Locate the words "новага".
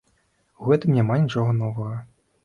1.59-1.99